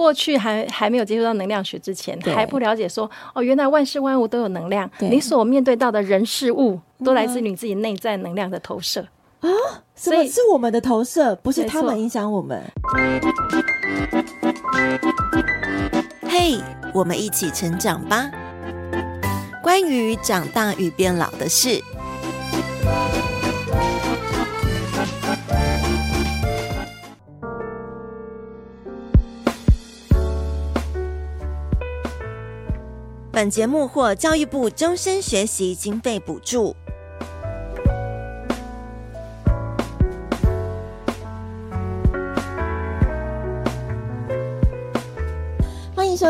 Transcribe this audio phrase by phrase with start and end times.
[0.00, 4.90] 过去还还没有接触到能量学之前，还不了解说哦，原来万事万物都有能量。
[5.00, 9.06] 你所面对到的人事物，都来自于你自己内在能量的投射
[9.40, 9.50] 啊。
[9.94, 12.62] 所以是我们的投射，不是他们影响我们。
[16.22, 16.56] 嘿，
[16.94, 18.30] 我们一起成长吧。
[19.62, 21.78] 关于长大与变老的事。
[33.40, 36.76] 本节目获教育部终身学习经费补助。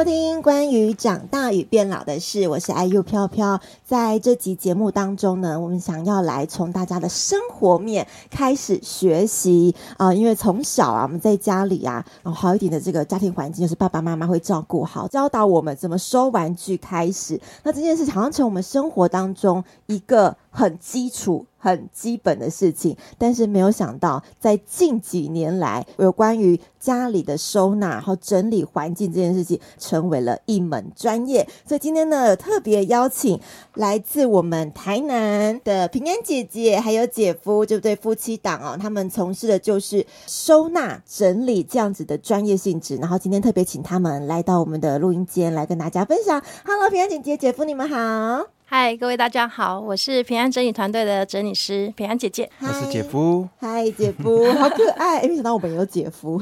[0.00, 3.60] 收听关于长大与变老的事，我是 IU 飘飘。
[3.84, 17.38] 在这集节目当中呢，我们想要来从大家的生活面开始学习啊、因为从小啊，我们在家里啊，然后好一点的这个家庭环境，就是爸爸妈妈会照顾好，教导我们怎么收玩具开始。
[17.62, 21.46] 那这件事好像从我们生活当中一个很基础。
[21.62, 31.46] 很基本的事情，但是没有想到，在近几年来，有关于家里的收纳和整理环境这件事情，成为了一门专业。
[31.66, 33.38] 所以今天呢，特别邀请
[33.74, 37.94] 来自我们台南的平安姐姐，还有姐夫，这对？
[37.94, 42.96] 夫妻档哦，他们从事的就是收纳整理这样子的专业性质。
[42.96, 46.42] 然后今天特别请他们来到我们的录音间，来跟大家分享。
[46.64, 48.59] Hello，平安姐姐、姐夫，你们好。
[48.72, 52.48] 嗨，各位大家好，我是平安整理团队的整理师平安姐姐。
[52.60, 53.48] 我是姐夫。
[53.58, 55.18] 嗨，姐夫，好可爱！
[55.18, 56.40] 哎，没想到我们有姐夫。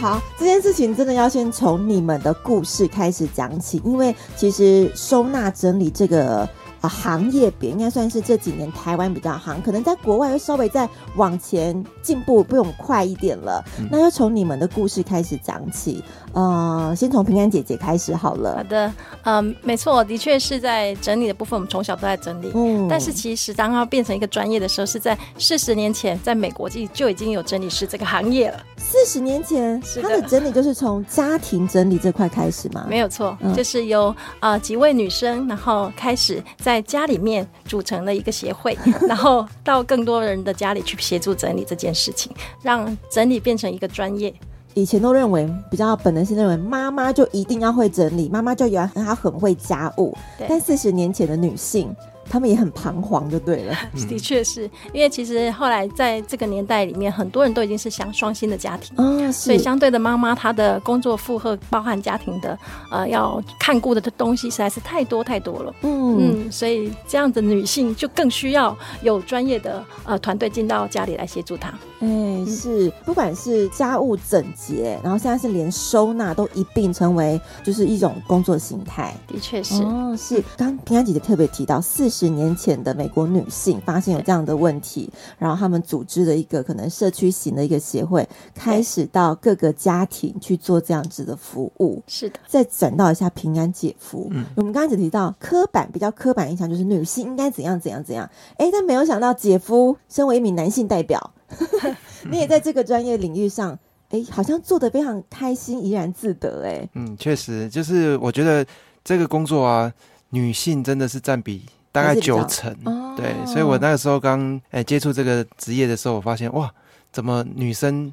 [0.00, 6.48] 好，这件事情真的要先从你们的故事开始讲起，因为其实收纳整理这个。
[6.86, 13.64] 啊，行业别应该算是这几年台湾比较行，可能在国外又稍微再往前进步，不用快一点了。
[13.78, 16.02] 嗯、那就从你们的故事开始讲起，
[16.36, 18.56] 呃，先从平安姐姐开始好了。
[18.58, 18.86] 好的，
[19.22, 22.50] 嗯、呃，没错，的确是在整理的部分，我们从小都在整理。
[22.54, 28.60] 嗯，但是其实当它变成一个专业的时候，是在四十年前，在美国就就已经有整理师这个行业了。
[28.76, 32.84] 四十年前，他的整理就是从家庭整理这块开始吗？
[32.86, 36.42] 没有错，嗯、就是由呃几位女生，然后开始。
[36.58, 38.76] 在家里面组成了一个协会，
[39.08, 42.30] 然后到更多人的家里去协助整理这件事情，
[42.60, 44.34] 让整理变成一个专业。
[44.76, 51.96] 以前都认为比较本能性认为妈妈就一定要会整理，妈妈就原来她很会家务，对但四十年前的女性。
[52.28, 53.74] 他们也很彷徨，就对了。
[54.08, 62.58] 的确是因为其实后来在这个年代里面，很多人都已经是想双薪的家庭，哦，所以相对的妈妈她的工作负荷，包含家庭的
[62.90, 65.74] 呃要看顾的东西实在是太多太多了。
[65.82, 71.68] 嗯嗯，所以这样的女性就更需要有专业的呃团队进到家里来协助她。
[72.00, 79.14] 哎、欸，是，不管是家务整洁，然后现在是连收纳都一并成为就是一种工作形态。
[79.26, 80.42] 的确是，哦，是。
[80.58, 92.02] 刚平安姐姐特别提到，四十年前的美国女性发现有这样的问题，然后他们组织了一个可能社区型的一个协会，开始到各个家庭去做这样子的服务。
[92.06, 92.40] 是的。
[92.46, 101.32] 再转到一下平安姐夫，嗯，我们刚才只提到刻板比较刻板印象就是女性应该怎样怎样怎样，哎，但没有想到姐夫身为一名男性代表。
[102.30, 103.72] 你也在这个专业领域上，
[104.08, 108.66] 哎、欸，好像做的非常开心，怡然自得、欸，哎，嗯，确实，就是我觉得
[109.04, 109.92] 这个工作啊，
[110.30, 111.62] 女性真的是占比
[111.96, 112.70] 大概九成，
[113.16, 116.70] 对，所以我那个时候刚哎、欸、接触这个职业的时候，我发现哇，
[117.10, 118.12] 怎么女生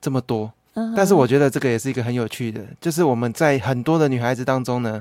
[0.00, 0.52] 这么多？
[0.96, 5.00] 但是我觉得这个也是一个很有趣的，就是我们在很多的女孩子当中呢，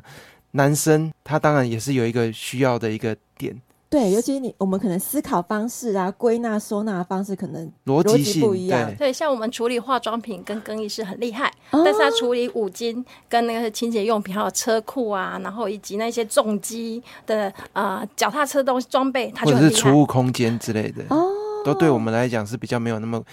[0.51, 3.59] 男生他当然也是有一个需要的一个点。
[3.89, 8.87] 对，尤其是你，我们可能思考方式啊，归纳收纳方式可能逻辑不一样。
[8.91, 19.69] 对，对，像我们处理化妆品跟更衣室很厉害，哦、但是他处理五金跟那个清洁用品，还有车库啊，然后以及那些重机的呃脚踏车东西装备，它就很厉害。
[19.69, 21.27] 或者是储物空间之类的，哦，
[21.65, 23.23] 都对我们来讲是比较没有那么。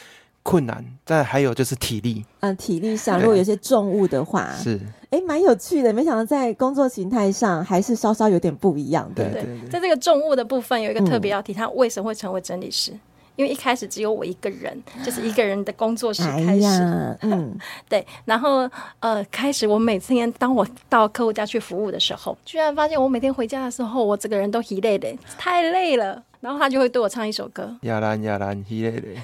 [0.47, 2.25] 困难，再还有就是体力。
[2.39, 5.93] 嗯，体力上，如果有些重物的话，是，哎，蛮有趣的。
[5.93, 9.25] 没想到在工作形态上还是稍稍有点不一样的。
[9.25, 12.93] 对对对，在这个重物的部分，有一个特别要提，他为什么会成为整理师？
[13.35, 17.55] 因为一开始只有我一个人，就是一个人的工作室开始，哎、嗯，
[17.87, 18.67] 对，然后
[19.01, 26.23] 呃，开始我每天当我到客户家去服务的时候，居然发现我每天回家的时候，我整个人都疲累的，太累了。
[26.41, 29.09] 然后他就会对我唱一首歌，亚兰亚兰一类的。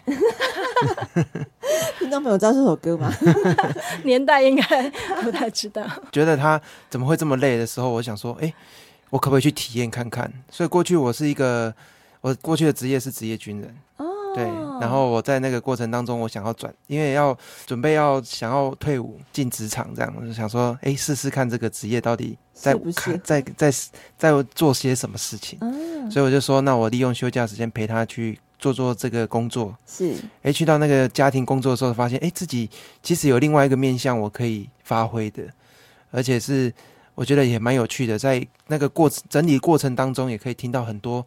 [1.98, 3.12] 听众朋友知道这首歌吗？
[4.04, 4.90] 年代应该
[5.22, 5.84] 不太知道。
[6.10, 6.60] 觉得他
[6.90, 8.52] 怎么会这么累的时候，我想说，哎，
[9.10, 10.30] 我可不可以去体验看看？
[10.50, 11.72] 所以过去我是一个，
[12.20, 13.74] 我过去的职业是职业军人。
[13.98, 14.11] 哦。
[14.34, 14.44] 对。
[14.80, 17.36] 然后我在那个过程当中，我想要转，因为要
[17.66, 23.72] 准备要想要退伍进职场，这样我就想说，哎，试试看这个职业到底在看在在在，
[24.18, 25.58] 在做些什么事情。
[25.60, 26.10] 嗯。
[26.10, 28.38] 所以我就说，那我利用休假时间陪他去。
[28.62, 32.70] 做做这个工作是，哎，去到那个家庭工作的时候，发现哎，自己
[33.02, 35.42] 其实有另外一个面向我可以发挥的，
[36.12, 36.72] 而且是
[37.16, 41.26] 我觉得也蛮有趣的，在那个过程整理过程当中，也可以听到很多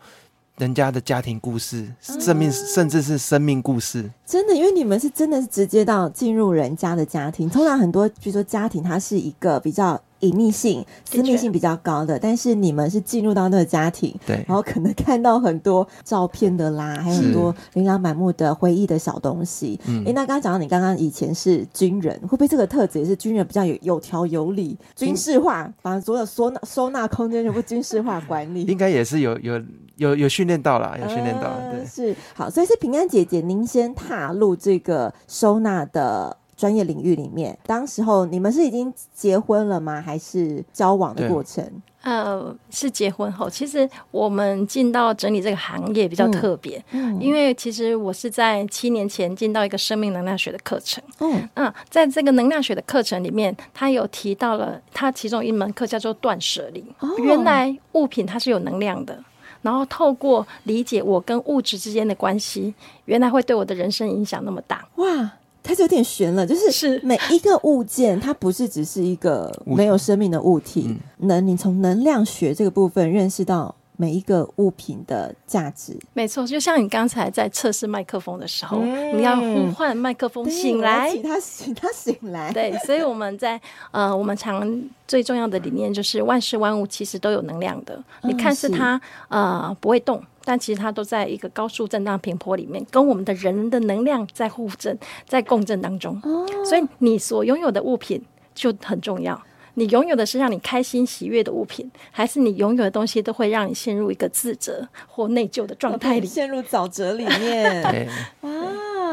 [0.57, 4.10] 人家的家庭故事、生命，甚至是生命故事。
[4.25, 10.02] 真的，因为你们是真的是直接到进入人家的家庭，通常很多，比如说家庭，它是一个比较。
[10.21, 19.79] 隐秘性、私密性比较高的，但是你们是进入到那个家庭，对，然后可能看到很多照片的啦，还有很多琳琅满目的回忆的小东西。
[19.81, 28.63] 哎、嗯，那刚刚讲到你刚刚以前是军人，会不会这个特质也是军人比较有有条有理、军事化，把所有收纳收纳空间全部军事化管理？
[28.71, 29.61] 应该也是有有
[29.97, 36.38] 有有训练到啦，有训练到，对，呃、是好，所以是平安姐姐，您先踏入这个收纳的。
[36.57, 40.02] 专业领域里面，当时候你们是已经结婚了吗？
[40.02, 41.63] 还是交往的过程？
[42.02, 43.50] 呃，是结婚后。
[43.50, 56.86] 其实我们进到整理这个行业比较特别，嗯，因为其实我是在七年前进到一个生命能量学的课程，嗯，嗯，在这个能量学的课程里面，他有提到了他其中一门课叫做断舍离。
[57.00, 59.18] 哦，原来物品它是有能量的，
[59.63, 62.75] 然后透过理解我跟物质之间的关系，
[63.06, 64.88] 原来会对我的人生影响那么大。
[64.98, 65.31] 哇！
[65.65, 73.73] 它是有点悬了，就是每一个物件，它不是只是一个没有生命的物体，能你从能量学这个部分认识到。
[73.97, 82.51] 每一个物品的价值，没错，就像你刚才在测试麦克风的时候，嗯、你要呼唤麦克风醒来，请他醒，他醒来。
[82.51, 83.57] 对，所以我们在
[83.91, 87.95] 呃，我们常最重要的理念就是万事万物其实都有能量的。
[88.23, 94.97] 嗯、你看是它呃不会动，但其实它都在一个高速震荡频波里面，跟我们的人的能量在互振，
[95.27, 96.18] 在共振当中。
[96.24, 99.42] 哦、所以你所拥有的物品就很重要。
[99.77, 107.83] 你拥有的是让你开心喜悦的物品，还是你拥有的东西都会让你陷入一个自责或内疚的状态里，陷入沼泽里面？
[107.92, 108.07] 对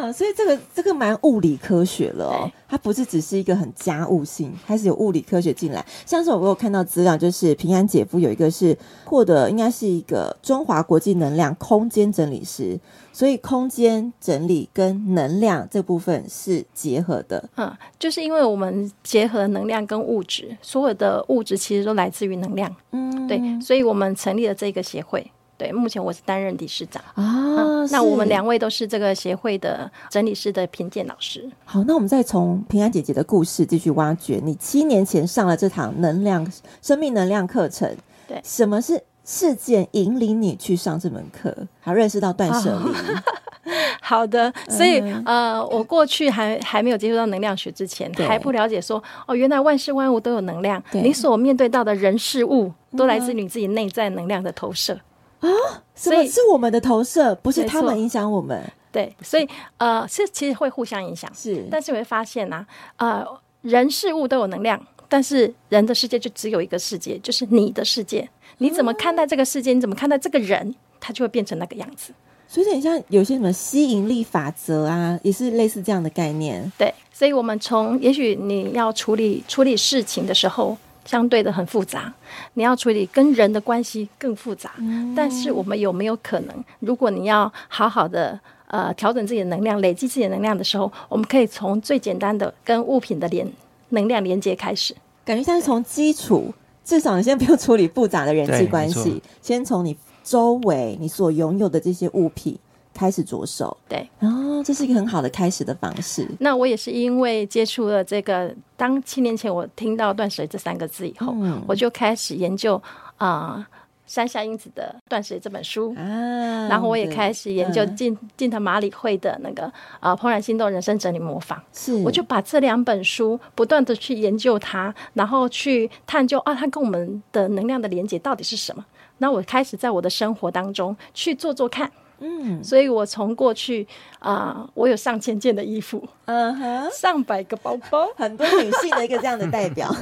[0.03, 5.85] 啊，所以这个这个蛮物理科学了哦，它不是只是一个很家务性，开始有物理科学进来。
[6.05, 12.79] 像是我有看到资料，就是平安姐夫有一个是获得，应该是一个中华国际能量空间整理师。
[13.15, 25.31] 所以空间整理跟能量这部分是结合的，嗯，就是因为我们结合能量跟物质，所有的物质其实都来自于能量，嗯，对，所以我们成立了这个协会，
[25.63, 27.01] 对，目前我是担任理事长。
[27.15, 31.49] 啊、嗯，那我们两位都是这个协会的整理师的评鉴老师。
[31.65, 36.51] 好，那我们再从平安姐姐的故事继续挖掘，你七年前上了这堂能量
[36.81, 37.89] 生命能量课程，
[38.27, 39.01] 对，什么是？
[39.25, 43.73] 事件引领你去上这门课，还认识到断舍离。
[44.01, 50.83] 好的，所以、嗯、呃，我过去还还没有接触到能量学之前，还不了解说哦，原来万事万物都有能量。
[50.91, 51.37] 你所。
[51.37, 54.99] 面对到的人事物，都来自于你自己内在能量的投射
[55.43, 55.83] 啊。
[55.95, 58.61] 所以是我们的投射，不是他们影响我们。
[58.91, 61.31] 对，所以呃，是其实会互相影响。
[61.35, 63.25] 是，但是你会发现啊，呃，
[63.61, 68.29] 人事物都有能量，但是人的世界就只有一个世界，就是你的世界。
[68.59, 69.73] 你怎么看待这个世界？
[69.73, 70.75] 你怎么看待这个人？
[71.01, 72.13] 他就会变成那个样子。
[72.47, 76.71] 所以，很像有些什么吸引力法则啊，也是类似这样的概念。
[76.77, 82.13] 对，所以我们从也许你要处理处理事情的时候，相对的很复杂；
[82.55, 84.73] 你要处理跟人的关系更复杂。
[84.79, 85.15] 嗯。
[85.15, 93.51] 但是，我们有没有可能，如果你要好好的呃调整自己的能量，累积自己的能量的时候，我们可以从最简单的跟物品的连
[93.91, 94.95] 能量连接开始，
[95.25, 96.53] 感觉像是从基础。
[96.85, 102.59] 至少你先不用处理复杂的人际关系，先从你周围你所拥有的这些物品
[102.95, 103.77] 开始着手。
[103.89, 106.27] 对，然后这是一个很好的开始的方式。
[106.41, 112.81] 那我也是因为接触了这个，当七年前我听到“断舍”这三个字以后，嗯、我就开始研究
[113.17, 113.57] 啊。
[113.57, 113.67] 呃
[114.05, 128.85] 山下英子的《断舍》这本书，啊，然后我也开始研究近近藤麻里惠的那个啊《怦然心动人生整理模仿》，是，我就把这两本书不断的去研究它，然后去探究啊，它跟我们的能量的连接到底是什么？
[129.17, 131.91] 那我开始在我的生活当中去做做看。
[132.23, 133.87] 嗯，所以我从过去
[134.21, 139.93] 啊、呃，我有上千件的衣服，嗯哼，上百个包包，很多女性的一个这样的代表。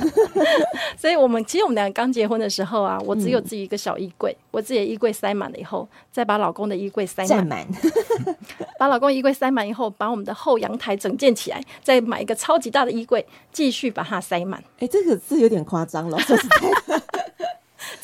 [0.96, 7.66] 所以我们其实我们两个刚结婚的时候啊，我只有自己一个小衣柜，嗯、我自己的衣柜塞满了以后，再把老公的衣柜塞满，满
[8.78, 14.60] 把老公衣柜塞满以后，把我们的后阳台整建起来，再买一个超级大的衣柜，继续把它塞满。
[14.74, 17.02] 哎、欸，这个是有点夸张了，说实在的。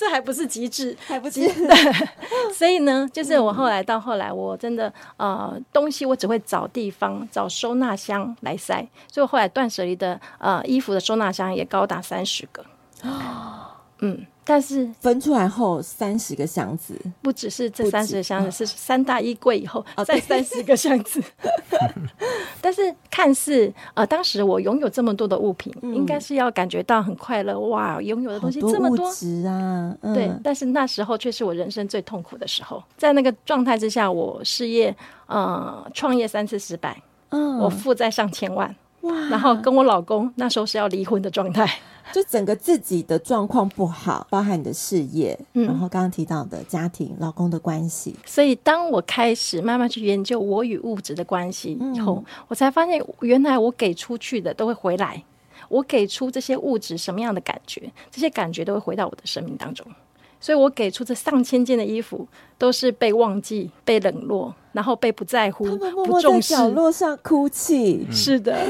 [0.06, 1.68] 这还不是极致，还不极致。
[2.54, 12.64] 所以呢，就是我后来到后来，我真的呃，东西我只会找地方找收纳箱来塞，所以我后来断舍离的呃衣服的收纳箱也高达三十个。
[13.02, 13.66] 哦
[13.98, 14.24] 嗯。
[14.48, 21.20] 但是分出来后，三十个箱子，不只是这三十个箱子，是三大衣柜以后再三十个箱子。
[22.62, 28.00] 但是看似呃，当时我拥有这么多的物品，应该是要感觉到很快乐哇！
[28.00, 30.30] 拥有的东西这么多值啊，对。
[30.44, 34.94] 但是那时候却是我人生最痛苦的时候，在那个状态之下，我事业
[35.26, 41.68] 呃创业三次失败，嗯，我负债上千万哇，然后跟我老公那时候是要离婚的状态。
[42.16, 48.16] 就整个自己的状况不好，包含你的事业，嗯、然后刚刚提到的家庭、老公的关系。
[48.24, 55.22] 所以，当我开始慢慢去研究我与物质的关系以后，嗯、我才发现，原来我给出去的都会回来。
[55.68, 59.86] 我给出这些物质什么样的感觉，这些感觉都会回到我的生命当中。
[60.40, 68.06] 所以我给出这上千件的衣服，都是被忘记、被冷落，然后被不在乎、他们默默在角落上哭泣。
[68.10, 68.56] 是的。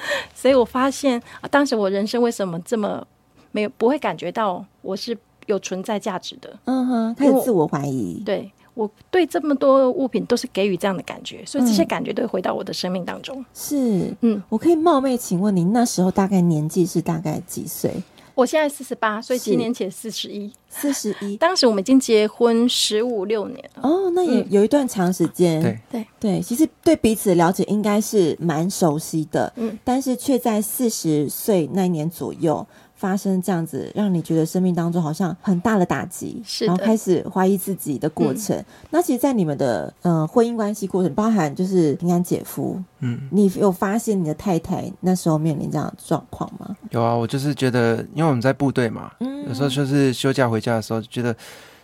[0.34, 3.06] 所以我发现啊，当时我人生为什么这么
[3.52, 6.58] 没有不会感觉到我是有存在价值的？
[6.64, 8.22] 嗯哼，他有自我怀疑。
[8.24, 13.44] 对，我对这么多物品都是给予这样的感觉，所以这些感觉都会回到我的生命当中。
[13.54, 17.90] 是，嗯，我可以冒昧请问您那时候大概年纪是大概几岁？
[18.38, 21.36] 我现在四十八，所以七年前四十一，四十一。
[21.42, 23.82] 当时我们已经结婚十五六年了。
[23.82, 25.60] 哦，那也有一段长时间。
[25.60, 29.52] 对对对，其实对彼此的了解应该是蛮熟悉的。
[29.56, 32.64] 嗯，但是却在四十岁那年左右。
[32.98, 38.56] 发生这样子，让你觉得生命当中好像很大的打击，是，然后开始怀疑自己的过程。
[38.56, 46.76] 嗯、那其实，在你们的呃婚姻关系过程，包含就是平安姐夫，嗯，你有发现你的太太那时候面临这样的状况吗？
[46.90, 51.34] 有啊，我就是觉得，因为我们在部队嘛，嗯，有时候就是休假回家的时候，觉得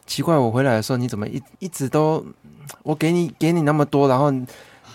[0.07, 2.25] 奇怪，我回来的时候你怎么一一直都
[2.83, 4.33] 我给你给你那么多，然后。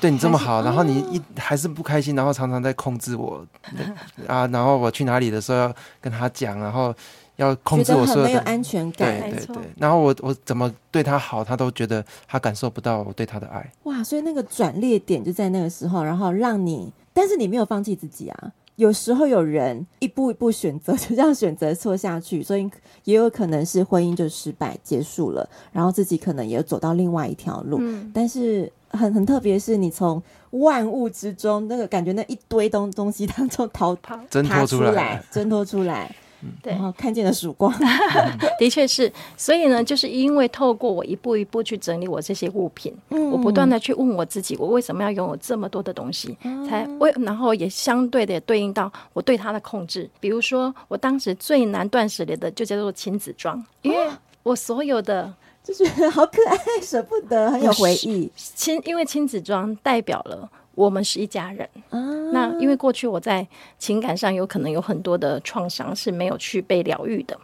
[0.01, 3.45] 对你这么好，然后你一还是不开心，然后常常在控制我
[4.27, 6.93] 啊，然后我去哪里的时候要跟他讲，然后
[7.35, 9.55] 要控制我，说没有安全感，对对对。
[9.77, 13.69] 然后我我怎么对他好，他都觉得他感受不到我对他的爱。
[13.83, 18.51] 哇，所以那个转捩点就在那个时候，然后让你，但是你没有放弃自己啊。
[18.77, 22.69] 有时候有人一步一步选择， 就这样选择错下去，所以
[23.03, 28.71] 也有可能是婚姻就失败结束了，然后自己可能也走到另外一条路，嗯、但是。
[28.89, 36.15] 很很特别，是你从万物之中那个感觉，那一堆东东西当中逃 跑，挣脱出来，挣脱出来，
[36.63, 37.71] 对，然后看见了曙光，
[38.57, 39.11] 的确是。
[39.37, 46.35] 所以呢，就是因为透过我一步一步去整理我这些物品，嗯、我不断的去问我自己，我为什么要拥有这么多的东西？
[46.43, 50.09] 嗯、才为，然后也相对的也对应到我对它的控制。
[50.19, 54.09] 比如说，我当时最难断舍离的就叫做亲子装，因为
[54.43, 55.33] 我所有的。
[55.73, 58.31] 就觉得好可爱，舍不得，很有回忆。
[58.35, 61.67] 亲，因为亲子装代表了我们是一家人。
[61.89, 61.99] 啊、
[62.31, 63.47] 那因为过去我在
[63.77, 67.37] 情感上有可能有很多的创伤是没有去被疗愈的。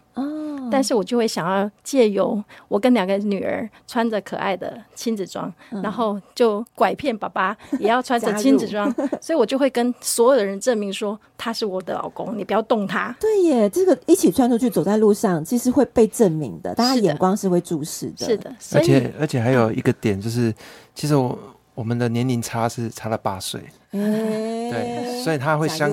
[0.66, 13.16] 哦，但是我就会想要借由我跟两个女儿穿着可爱的亲子装，嗯、然后就拐骗爸爸 也要穿着亲子装，所以我就会跟所有的人证明说他是我的老公，你不要动他。
[13.20, 18.26] 对耶，这个一起穿出去走在路上，其实会被证明的，大家眼光是会注视的。
[18.26, 20.54] 是的，而且而且还有一个点就是，
[20.94, 21.38] 其实我
[21.74, 25.90] 我们的年龄差是差了八岁，欸、对，所以他会相，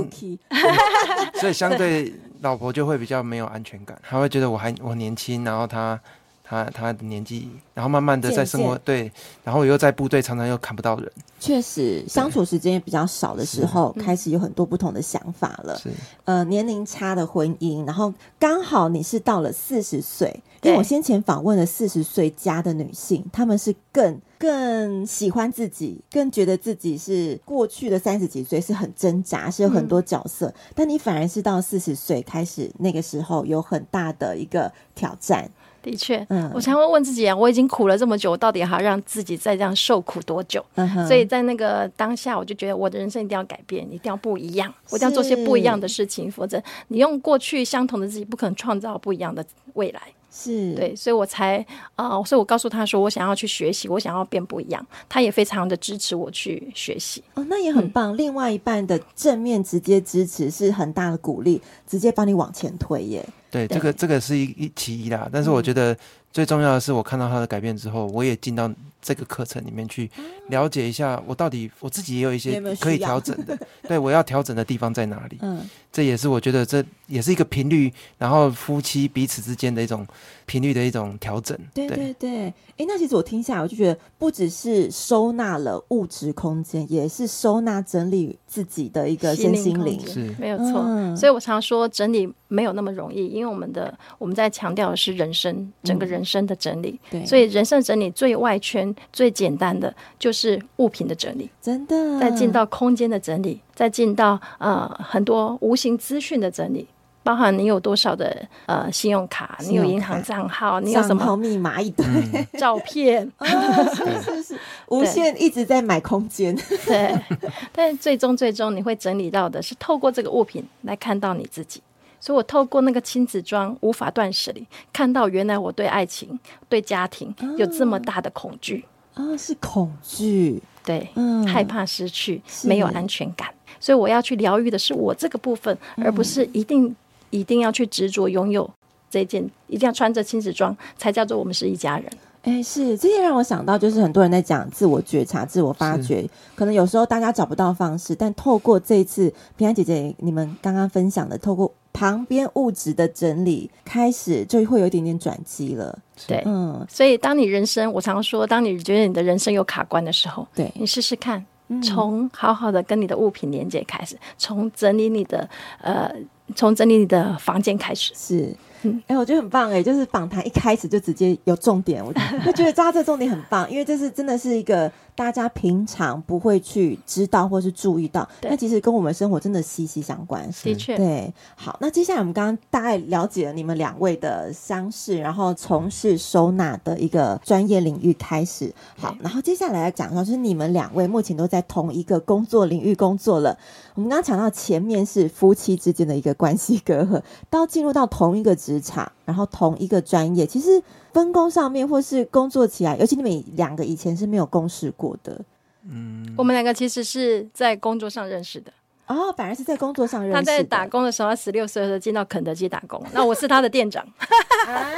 [1.34, 2.12] 所以相对。
[2.42, 5.98] 老婆就会比较没有安全感，她会觉得我还我年轻，然后她
[6.42, 9.10] 她她的年纪，然后慢慢的在生活对，
[9.44, 15.78] 然后又在部队常常又看不到人，确实相处时间也比较少的时候，开始有很多不同的想法了。
[15.78, 15.90] 是。
[16.24, 24.20] 呃，年龄差的婚姻，然后刚好你是到了四十岁，因为我先前访问了四十岁加的女性，她们是更。
[24.42, 30.48] 更喜欢自己，更觉得自己是过去的三十几岁是很挣扎，是有很多角色。
[30.48, 35.48] 嗯、但你反而是到四十岁开始，那个时候有很大的一个挑战。
[35.80, 40.64] 的确，嗯，我常会问自己啊，我已经苦了这么久，我到底还要让自己再这样受苦多久？
[41.06, 49.44] 所以在那个当下，我就觉得我的人生一定要改变，一定要不一样，我一定要做些不一样的事情，否则你用过去相同的自己，不可能创造不一样的
[49.74, 50.00] 未来。
[50.34, 51.58] 是对，所以我才
[51.94, 57.22] 啊、呃，所以我告诉他说，我想要去学习，我想要变不一样，他也非常的支持我去学习。
[57.34, 58.14] 哦，那也很棒。
[58.14, 63.28] 嗯、另外一半的正面直接支持是很大的鼓励，直接帮你往前推耶。
[63.52, 65.96] 对，这个这个是一一其一啦，但是我觉得
[66.32, 68.68] 最重要的是，我看到他的改变之后，我也进到。
[69.04, 70.08] 这个课程里面去
[70.46, 75.38] 了解一下，我到底我自己也有一些可以调整的，对，我要调整的地方在哪里？
[75.40, 80.06] 嗯，这也是我觉得这也是一个频率，然后夫妻彼此之间的一种
[80.46, 81.58] 频率的一种调整。
[81.74, 82.44] 对对对，
[82.76, 90.32] 哎，那其实我听下来，我就觉得不只是收纳了物质空间，也是收纳整理自己的一个身心灵，是。
[90.38, 90.80] 没有错。
[90.86, 98.82] 嗯，所以我常说整理没有那么容易，因为我们的我们在强调的是人生整个人生的整理，对，所以人生整理最外圈。
[99.12, 102.18] 最简单的就是物品的整理，真的。
[102.18, 106.86] 再进到空间的整理，再进到呃很多无形资讯的整理，
[107.22, 113.46] 包含你有多少的呃信用卡，你有银行账号，你有什么密码一堆、嗯、照片，哦、
[113.94, 116.54] 是是是，无限一直在买空间。
[116.86, 117.14] 对，
[117.72, 121.80] 但是最终最终你会整理到的是透过这个物品来看到你自己。
[122.22, 126.38] 所以我透过那个亲子装无法断舍离，看到原来我对爱情、
[126.68, 128.84] 对家庭有这么大的恐惧。
[129.16, 133.48] 哦啊、哦，是恐惧，对，嗯，害怕失去，没有安全感，
[133.80, 136.94] 所以我要去疗愈的是我这个部分，嗯、而不是一定
[137.30, 138.70] 一定要去执着拥有
[139.10, 142.06] 这件，一定要穿着亲子装才叫做我们是一家人。
[142.44, 146.24] 哎，是，这也让我想到，就是很多人在讲自我觉察、自我发掘，
[146.54, 155.98] 可能有时候大家找不到方式，但透过这一次平安姐姐你们刚刚分享的，透过旁边物质的整理，开始就会有一点点转机了。
[156.26, 161.44] 对，嗯，所以当你人生，我常说，当你觉得你的人生有卡关的时候，对，你试试看，
[161.82, 165.48] 从好好的跟你的物品连接开始，从整理你的
[165.80, 166.10] 呃，
[166.54, 168.44] 从整理你的房间开始，是。
[168.44, 169.02] 哎、嗯。
[169.08, 172.12] 欸，我觉得很棒哎、欸，就是访谈一开始就直接有重点，我
[172.44, 180.50] 就觉得抓这重点很棒，因为这是真的是一个大家平常不会去知道或是注意到，那其实跟我们生活真的息息相关。
[180.62, 181.32] 的确，对。
[181.54, 188.72] 好，那接下来我们刚刚大概了解了你们两位的相识，然后从事收纳的一个专业领域开始。
[188.96, 193.56] 好，然后接下来来讲到就是你们两位目前都在同一个工作领域工作了。
[193.94, 205.40] 我们刚刚讲到前面是夫妻之间的一个关系隔阂，到进入到同一个职场，然后同一个专业，其实分工上面或是工作起来，尤其你们两个以前是没有共事过的。
[205.88, 208.72] 嗯，我们两个其实是在工作上认识的。
[209.08, 210.34] 哦，反而是在工作上认识。
[210.34, 214.02] 他在打工的时候，他十六岁的时候进到肯德基打工，那我是他的店长。
[214.66, 214.90] 啊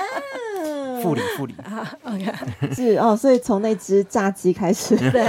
[1.02, 1.96] 副理，副理 啊
[2.72, 5.26] 是哦，所以从那只炸鸡开始， 对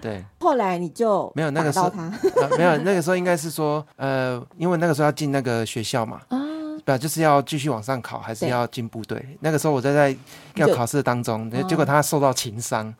[0.00, 0.24] 对。
[0.40, 1.92] 后来你就没有那个时候，
[2.56, 6.38] 没有那个时候应该是说，呃，因为那个时候要进那个学校嘛，啊，
[6.84, 9.24] 不就是要继续往上考，还是要进部队？
[9.40, 10.16] 那个时候我在在
[10.56, 12.94] 要考试当中，结果他受到情伤，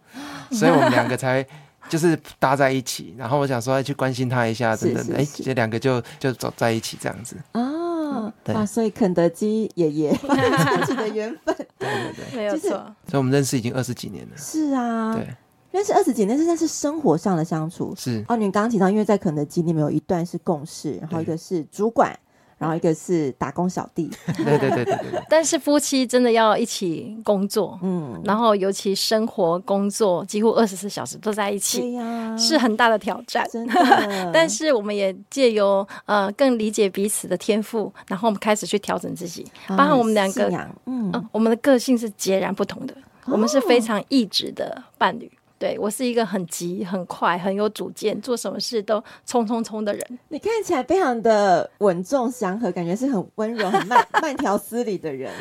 [0.50, 1.46] 所以我们两个才
[1.88, 3.14] 就是搭在一起。
[3.18, 8.32] 然后我想说要去关心他一下，等等，哎，这两个就就走在一起这样子哦。
[8.42, 10.12] 对啊，所以肯德基爷爷
[10.86, 12.70] 自己的缘分，对对对， 没有错。
[12.70, 14.36] 所以我们认识已经二十几年了。
[14.36, 15.28] 是啊，对，
[15.72, 18.36] 认识二十几年，但是生活上的相处是哦。
[18.36, 22.18] 你刚刚提到，因为在肯德基，你们有一段是共事，然后一个是主管。
[22.64, 25.22] 然后一个是打工小弟， 对对对对对。
[25.28, 33.46] 但是夫妻真的要一起工作，嗯，然后尤其生活工作几乎二十四小时都在一起，对呀，是很大的挑战。
[33.52, 33.74] 真的。
[34.32, 39.46] 但是我们也借由呃更理解彼此的天赋，然后我们开始去调整自己，
[39.76, 40.50] 包括我们两个，
[40.86, 42.94] 嗯，我们的个性是截然不同的，
[43.26, 45.30] 我们是非常异质的伴侣。
[45.64, 50.18] 对，我是一个很急、很快、很有主见，做什么事都冲冲冲的人。
[50.28, 55.32] 你看起来非常的稳重祥和，感觉是很温柔、很慢 慢条斯理的人。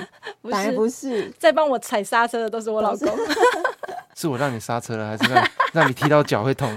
[0.44, 3.10] 反而不是，在帮我踩刹车的都是我老公。
[4.16, 6.72] 是我让你刹车了，还是让让你踢到脚会痛？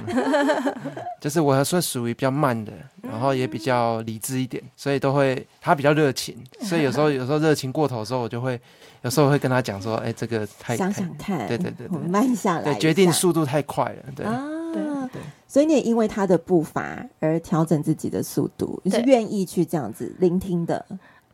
[1.22, 2.72] 就是我还算属于比较慢的，
[3.10, 8.60] 然后也比较理智一点，所以都会他比较热情，所以有时候 有时候热情过头的时候，我就会
[9.02, 20.84] 有时候会跟他讲说：“哎，这个太想想看，对对对，我们慢下来，对， 决定速度太快了，对啊，对对，所以你也因为他的步伐而调整自己的速度，你是愿意去这样子聆听的。”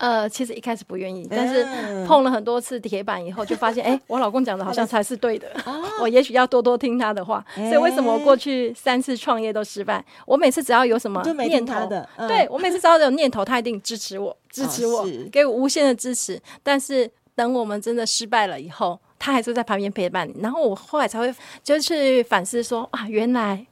[0.03, 1.65] 呃，其实一开始不愿意，但是
[2.09, 5.47] 碰了很多次铁板以后，就发现，哎， 我老公讲的好像才是对的。
[6.03, 7.45] 我也许要多多听他的话。
[7.55, 10.05] 所以为什么我过去三次创业都失败？
[10.27, 11.88] 我每次只要有什么念头，
[12.27, 16.41] 对，我每次只要有念头，他一定支持我，支持我，给我无限的支持。
[16.65, 20.35] 但是等我们真的失败了以后，他还是在旁边陪伴你。
[20.41, 23.65] 然后我后来才会就去反思说，啊，原来。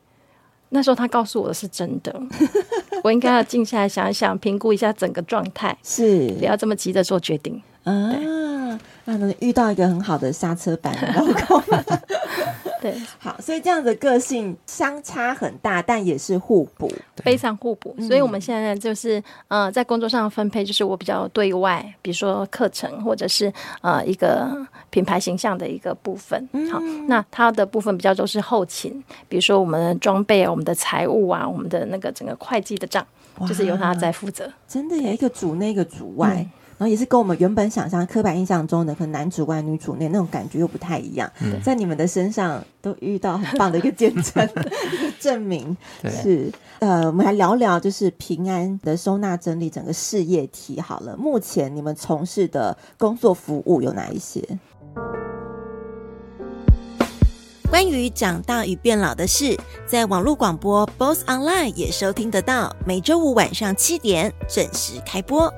[0.70, 2.14] 那时候他告诉我的是真的，
[3.04, 7.60] 我应该要静下来想一想，评估一下整个状态，是不要这么急着做决定。
[7.84, 8.10] 啊，
[9.06, 11.62] 那能遇到一个很好的刹车板的 老公。
[12.80, 17.94] 对，好，所以这样的个性相差很大，但也是互补，非常互补。
[18.08, 24.48] 所以我们现在就是呃，在工作上分配，就是我比较对外，比如说课程或者是呃一个
[24.90, 26.48] 品牌形象的一个部分。
[26.72, 33.06] 好，那他的部分比较都是后勤，比如说我们的装备啊，我们的财务啊，我们的那个整个会计的账，
[33.40, 34.50] 就是由他在负责。
[34.66, 36.36] 真的有一个主内，一个主外。
[36.38, 44.48] 嗯然后也是跟我们原本想象、刻板印象中的可能男主外女主内那种感觉又不太一样，嗯、在你们的身上都遇到很棒的一个见证、
[44.90, 45.76] 一个证明。
[46.08, 51.14] 是呃，我们来聊聊就是平安的收纳整理整个事业体好了。
[51.18, 54.42] 目前你们从事的工作服务有哪一些？
[57.68, 59.54] 关于长大与变老的事，
[59.86, 65.52] 在网络广播 BOSS Online 也收听得到，每周五晚上七点准时开播。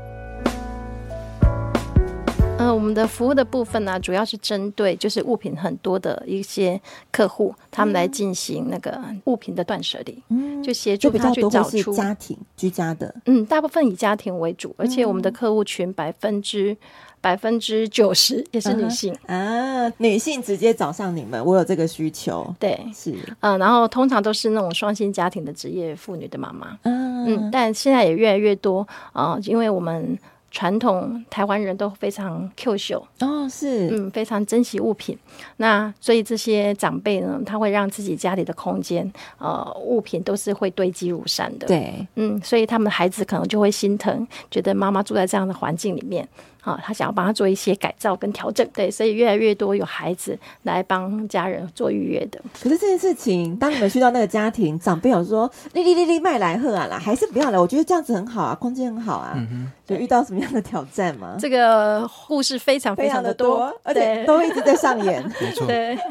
[2.63, 16.77] 呃，我们的服务的部分呢，主要是针对就是物品很多的一些客户，他们来进行那个物品的断舍离，嗯，就协助他去找出家庭居家的，嗯，大部分以家庭为主，而且我们的客户群百分之
[17.21, 19.13] 百分之九十也是女性。
[19.27, 30.17] 啊，女性直接找上你们，我有这个需求，对，是，嗯，然后通常都是那种双薪家庭的职业妇女的妈妈，嗯嗯，但现在也越来越多啊，因为我们。
[30.53, 35.19] 传统台湾人都非常 Q 秀哦，是嗯，非常珍惜物品。
[35.57, 41.67] 那所以这些长辈呢，他会让自己家里的空间呃物品都是会堆积如山的。
[41.67, 46.29] 对，嗯，所以他们的孩子可能就会心疼，觉得妈妈住在这样的环境里面。
[46.63, 52.41] 啊，他想要帮他做一些改造跟调整，对，所以越来越多有孩子来帮家人做预约的。
[52.63, 57.59] 可是这件事情，当你们去到那个家庭，长辈有说“哩哩哩哩麦来喝啊啦”，还是不要来？
[57.59, 59.33] 我觉得这样子很好啊，空间很好啊。
[59.37, 61.37] 嗯哼，就遇到什么样的挑战吗？
[61.39, 65.23] 这个故事非常非常的多，非常的多，而且都一直在上演。
[65.41, 65.99] 没错，对。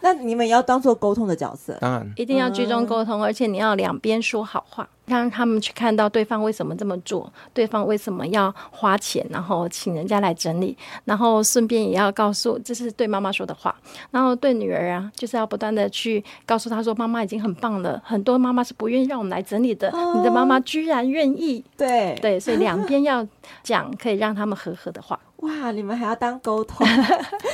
[0.00, 13.74] 那你们也要当做沟通的角色，当然一定要居中沟通，而且你要两边说好话，让他们去看到对方为什么这么做，对方为什么要花钱，然后请人家来整理，然后顺便也要告诉，这是对妈妈说的话，
[14.10, 22.14] 然后对女儿啊，就是要不断的去告诉她说，妈妈已经很棒了，很多妈妈是不愿意让我们来整理的，你的妈妈居然愿意，对。
[22.20, 23.26] 对，所以两边要
[23.62, 25.18] 讲可以让他们和和的话。
[25.40, 26.86] 哇，你们还要当沟通，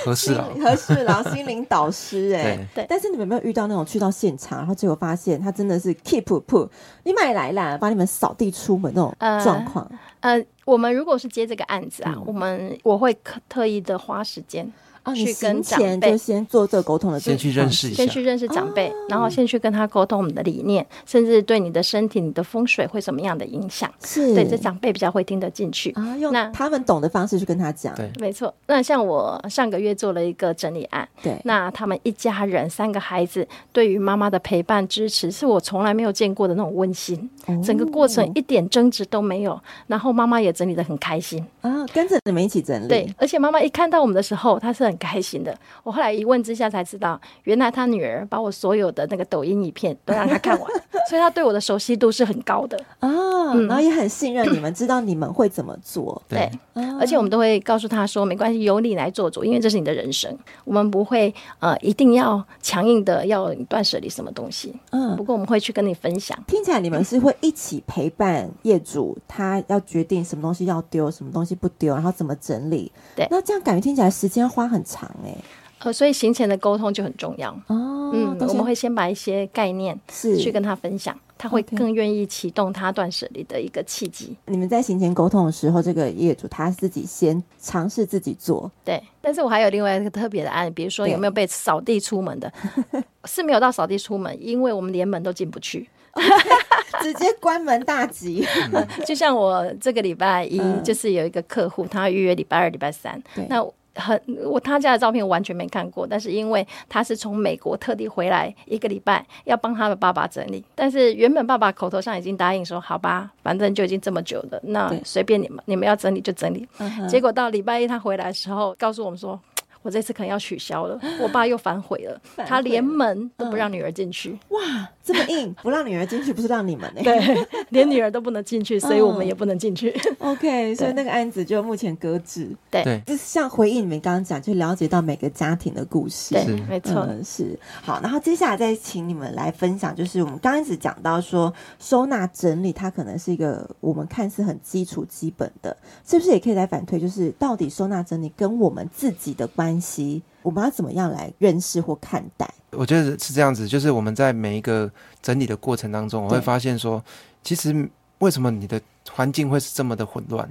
[0.05, 2.87] 合适了，合适了，心灵导师哎，对。
[2.89, 6.69] 但是你们有没有遇到那种去到现场，然后结果发现他真的是 keep put，
[7.03, 9.85] 你买来了，把你们扫地出门那种状况？
[10.21, 13.13] 呃，呃，我们如果是接这个案子啊，嗯、我们我会
[13.49, 14.73] 特意的花时间。
[15.03, 23.91] 啊，去跟长辈就先做这个沟通的，先去认识一下，先去认识长辈，然后先去跟他沟通我们的理念，甚至对你的身体、你的风水会什么样的影响？
[24.05, 27.95] 是对这长辈比较会听得进去啊，用那他们懂的方式去跟他讲。
[27.95, 28.53] 对，没错。
[28.67, 37.29] 那像我上个月做了一个整理案，对，那他们一家人三个孩子对于妈妈的陪伴支持，是我从来没有见过的那种温馨，
[37.65, 42.89] 整个过程一点争执都没有，然后妈妈也整理得很开心啊，跟着你们一起整理。
[42.89, 45.57] 对，而且妈妈一看到我们的时候，她是很开心的。
[45.83, 50.71] 我后来一问之下才知道，原来他女儿把我所有的那个抖音影片都让他看完，
[51.09, 53.09] 所以他对我的熟悉度是很高的啊，
[53.53, 56.21] 嗯、然后也很信任你们，知道你们会怎么做。
[56.29, 56.51] 对，
[56.99, 64.75] 而且我们都会告诉他说，没关系，由你来做主，因为这是你的人生，我们不会呃一定要强硬的要断舍离什么东西。
[64.91, 66.39] 嗯，不过我们会去跟你分享。
[66.47, 72.91] 听起来你们是会一起陪伴业主，他要决定什么东西要丢，什么东西不丢，然后怎么整理。
[73.15, 75.39] 对，那这样感觉听起来时间花很长哎、欸。
[75.85, 78.13] 呃，所以行前的沟通就很重要哦。
[78.15, 84.37] 嗯，我们会先把一些概念是去跟他分享，他会更愿意启动他断舍离的一个契机。
[84.47, 89.03] 你们在行前沟通的时候，这个业主他自己先尝试自己做，对。
[89.21, 92.53] 但是我还有另外一个特别的案例，比如说有没有被扫地出门的？
[93.27, 95.89] 是没有到扫地出门，因为我们连门都进不去，
[97.03, 98.47] 直接关门大吉。
[99.05, 103.67] 就像我这个礼拜一，就是有一个客户，他预约礼拜二、礼拜三，那。
[103.95, 116.67] 很，我他家的照片我完全没看过，但是因为他是从美国特地回来一个礼拜，要帮他的爸爸整理，但是原本爸爸口头上已经答应说好吧，反正就已经这么久了，那随便你们，你们要整理就整理。
[116.79, 119.39] 对结果到礼拜一他回来的时候，告诉我们说。
[119.83, 120.99] 我这次可能要取消了。
[121.21, 124.31] 我爸又反悔了，他连门都不让女儿进去。
[124.31, 124.39] 嗯。
[124.51, 127.03] 哇，这么硬，不让女儿进去，不是让你们呢？
[127.03, 129.91] 对，连女儿都不能进去，所以我们也不能进去。
[130.21, 132.49] 嗯、OK， 所以那个案子就目前搁置。
[132.71, 136.35] 对，就是像回应你们刚刚讲，就了解到每个家庭的故事。
[136.35, 137.59] 对，没错、嗯，是。
[137.83, 147.01] 好，然后接下来再请你们来分享，就是我们刚开始讲到说收纳整理，它可能是一个我们看似很基础基本的，是不是也可以来反推？
[147.01, 152.49] 就是到底收纳整理跟我们自己的关系，我们要怎么样来认识或看待？
[152.71, 157.03] 我觉得是这样子，就是我们在每一个整理的过程当中，我会发现说，
[157.43, 158.81] 其实为什么你的
[159.11, 160.51] 环境会是这么的混乱？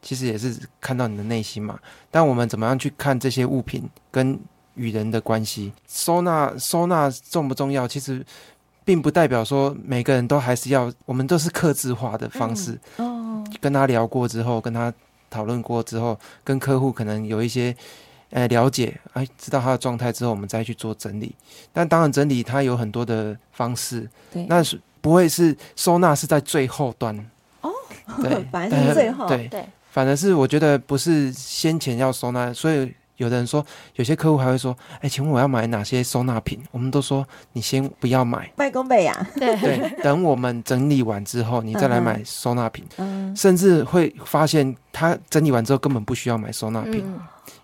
[0.00, 1.78] 其实也是看到你的内心嘛。
[2.10, 4.38] 但我们怎么样去看这些物品跟
[4.74, 5.72] 与人的关系？
[5.86, 7.86] 收纳收纳重不重要？
[7.86, 8.24] 其实
[8.82, 12.80] 并不代表说每个人都还是要，我们都是克制化的方式。
[12.96, 14.90] 哦，跟他聊过之后，跟他
[15.28, 17.76] 讨论过之后，跟客户可能有一些
[18.30, 21.34] 呃了解，哎，知道他的状态之后，我们再去做整理。
[21.72, 27.16] 但当然，整理它有很多的方式，对，那是不会是收纳是在最后端
[27.60, 27.70] 哦。
[28.22, 29.64] 对， 反正是最后对对。
[29.90, 33.64] 反而是我觉得不是先前要收纳，所以有的人说，
[33.96, 42.86] 有些客户还会说：“哎，请问我要买哪些收纳品？”我们都说：“你先不要买，卖公备呀。”对对，等我们整理完之后，你再来买收纳品。
[42.98, 47.20] 嗯，甚至会发现他整理完之后根本不需要买收纳品，嗯，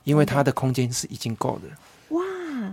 [0.07, 1.69] 因为它的空间是已经够的。
[2.17, 2.23] 哇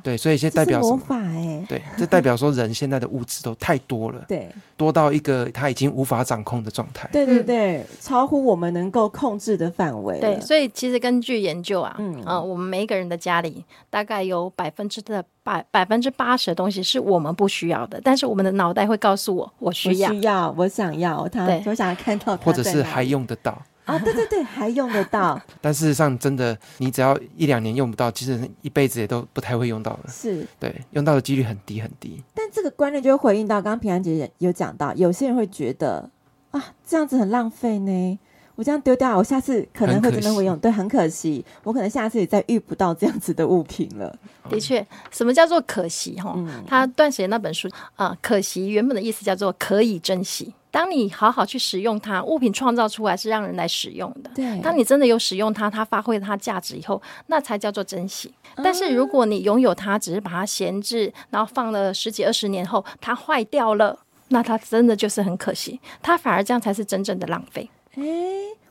[0.03, 0.95] 对，所以现在代表什么？
[0.95, 7.09] 魔法哎，对，这代表说人现在的物质都太多了，对，多到一个他已经无法掌控的状态。
[7.11, 10.19] 对对对，嗯、超乎我们能够控制的范围。
[10.19, 23.59] 对，所以其实根据研究啊，嗯啊、呃，我们每一个人的家里大概有百分之的百百分之八十的东西是我们不需要的，但是我们的脑袋会告诉我，我需要，我需要，我想要它，我想要看到，或者是还用得到。
[23.85, 25.41] 啊，对对对，还用得到。
[25.59, 30.09] 但事实上，真的，你只要一两年用不到，其实一辈子也都不太会用到了。
[30.09, 32.23] 是，对，用到的几率很低很低。
[32.33, 36.09] 但这个观念就会回应到，刚刚平安姐有讲到，有些人会觉得
[36.51, 38.19] 啊，这样子很浪费呢。
[38.55, 44.15] 我这样丢掉，我下次可能会真的会用，对，很可惜，我可能下次也再遇不到这样子的物品了。
[44.49, 46.15] 的确，什么叫做可惜？
[46.19, 50.53] 哈、嗯，他断舍离那本书啊、呃，可惜原本的意思叫做可以珍惜。
[50.69, 54.31] 当你好好去使用它，物品创造出来是让人来使用的。
[54.33, 58.33] 对，当你真的有使用它，它发挥了它价值以后，那才叫做珍惜。
[58.55, 63.97] 嗯、但是如果你拥有它，只是把它闲置，然后放了十几二十年后，它坏掉了，
[64.29, 65.79] 那它真的就是很可惜。
[66.01, 67.69] 它反而这样才是真正的浪费。
[67.95, 68.03] 哎，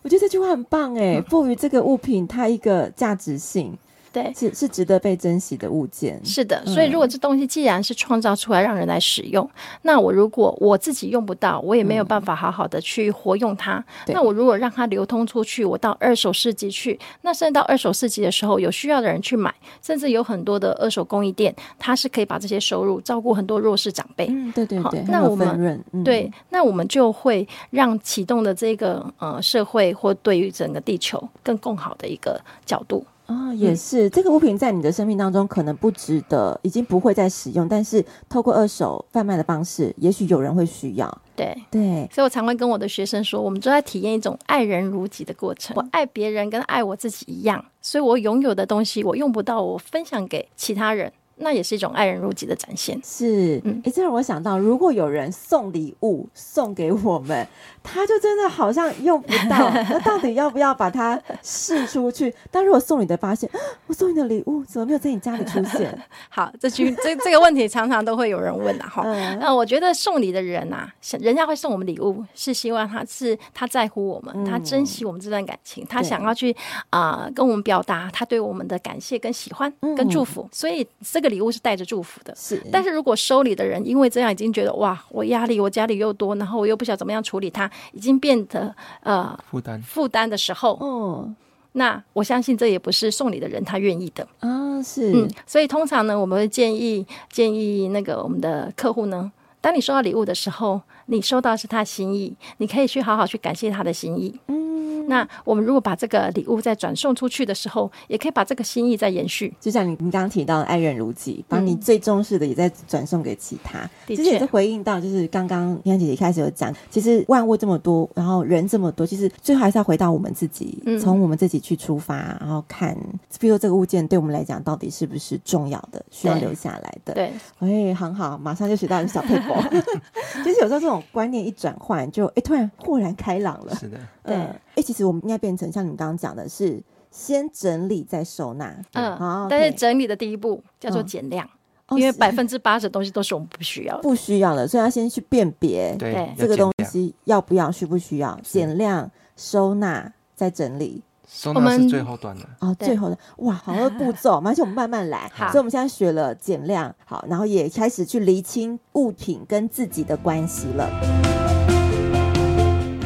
[0.02, 3.76] 我觉得这句话很棒哎， 赋予这个物品它一个价值性。
[4.12, 6.20] 对，是是值得被珍惜的物件。
[6.24, 9.50] 是的，所以如果这东西既然是创造出来让人来使用，嗯、
[9.82, 13.76] 那我如果我自己用不到，我也没有办法好好的去活用它。
[14.06, 24.26] 嗯、那我如果让它流通出去，我到二手市集去，那甚至到二手市集的时候，有需要的人去买，甚至有很多的二手工艺店，它是可以把这些收入照顾很多弱势长辈。
[24.28, 25.02] 嗯，对对对。
[25.08, 33.04] 那我们、嗯、对，那我们就会让启动的这个呃社会或对于整个地球更更好的一个角度。
[33.26, 41.22] 啊、哦，也是、嗯、这个物品在你的生命当中可能不值得，已经不会再使用，但是透过二手贩卖的方式，也许有人会需要。
[41.34, 45.74] 对对，所以我常会跟我的学生说，我们都在体验一种爱人如己的过程。
[45.76, 51.12] 我爱别人跟爱我自己一样，所以我拥有的东西我用不到，我分享给其他人。
[51.42, 53.00] 那也是一种爱人如己的展现。
[53.04, 57.46] 是，嗯，哎，这让我想到，如果有人送礼物送给我们，
[57.82, 62.32] 他就真的好像用不到，那到底要不要把它试出去？
[62.50, 63.50] 但如果送你的发现，
[63.88, 65.98] 我送你的礼物怎么没有在你家里出现？
[66.30, 68.88] 好，这句这这个问题常常都会有人问啊。
[68.88, 76.54] 哈、嗯，那我觉得送礼的人呐、啊，人家会送我们礼物，是希望他是他在乎我们，嗯、他珍惜我们这段感情，他想要去
[76.90, 81.31] 啊、呃、跟我们表达他对我们的感谢跟喜欢跟祝福，嗯、所以这个。
[81.32, 82.62] 礼物是带着祝福的，是。
[82.70, 91.34] 但是如果收礼的人因为这样已经觉得哇，我压力，我家里又多，然后我又不晓得怎么样处理它，已经变得呃负担负担的时候，哦，
[91.72, 95.10] 那我相信这也不是送礼的人他愿意的啊，是。
[95.12, 104.62] 嗯，所以通常呢，我们会建议建议那个我们的客户呢，当你收到礼物的时候，你收到是他心意，你可以去好好去感谢他的心意，嗯。
[105.08, 109.52] 那我们如果把这个礼物再转送出去的时候，也可以把这个心意再延续。
[109.60, 113.80] 就像你你刚刚提到的爱人如己，把你最重视的也在转送给其他。
[114.06, 122.96] 其实也是回应到，就是刚刚平安姐姐一开始有讲，其实万物这么多，然后人这么多，其实最后还是要回到我们自己，从我们自己去出发，然后看，
[123.40, 127.12] 比如说这个物件对我们来讲到底是不是重要的，需要留下来的。
[127.14, 129.60] 对，哎，很好，马上就学到一个小佩宝。
[130.44, 133.74] 其实有时候这种观念一转换，就哎突然豁然开朗了。
[133.76, 134.82] 是的，嗯，哎。
[134.82, 138.76] 其实我们应该变成像你们刚刚讲的是，先整理再收纳。
[138.92, 139.46] 嗯，好。
[139.48, 141.48] 但是整理的第一步叫做减量，
[141.90, 151.02] 因为百分之八十的东西都是我们不需要的，不需要的，所以要先去辨别，对这个东西要不要，需不需要，减量收纳再整理。
[151.34, 155.30] 收纳是最后端的哦，最后的哇，好多步骤，而且我们慢慢来。
[155.34, 160.88] 好，所以我们现在学了减量，好，然后也开始去厘清物品跟自己的关系了。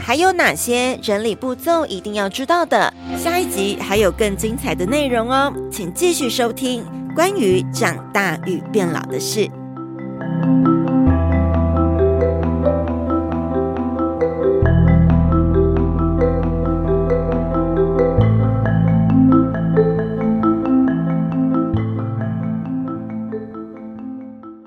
[0.00, 2.92] 还有哪些整理步骤一定要知道的？
[3.16, 6.84] 下一集还有更精彩的内容哦，请继续收听
[7.14, 9.48] 关于长大与变老的事。